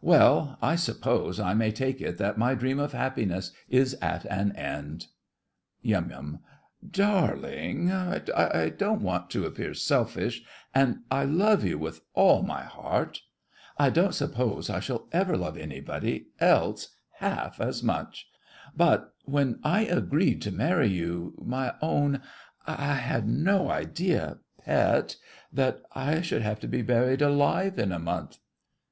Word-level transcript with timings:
Well, 0.00 0.58
I 0.62 0.76
suppose 0.76 1.40
I 1.40 1.54
may 1.54 1.72
take 1.72 2.00
it 2.00 2.16
that 2.18 2.38
my 2.38 2.54
dream 2.54 2.78
of 2.78 2.92
happiness 2.92 3.50
is 3.68 3.94
at 3.94 4.24
an 4.26 4.52
end! 4.54 5.08
YUM. 5.80 6.38
Darling—I 6.88 8.72
don't 8.78 9.02
want 9.02 9.28
to 9.30 9.44
appear 9.44 9.74
selfish, 9.74 10.44
and 10.72 11.00
I 11.10 11.24
love 11.24 11.64
you 11.64 11.78
with 11.78 12.02
all 12.14 12.44
my 12.44 12.62
heart—I 12.62 13.90
don't 13.90 14.14
suppose 14.14 14.70
I 14.70 14.78
shall 14.78 15.08
ever 15.10 15.36
love 15.36 15.58
anybody 15.58 16.28
else 16.38 16.94
half 17.14 17.60
as 17.60 17.82
much—but 17.82 19.12
when 19.24 19.58
I 19.64 19.86
agreed 19.86 20.42
to 20.42 20.52
marry 20.52 20.90
you—my 20.90 21.74
own—I 21.82 22.94
had 22.94 23.28
no 23.28 23.68
idea—pet—that 23.68 25.82
I 25.92 26.20
should 26.20 26.42
have 26.42 26.60
to 26.60 26.68
be 26.68 26.82
buried 26.82 27.20
alive 27.20 27.80
in 27.80 27.90
a 27.90 27.98
month! 27.98 28.38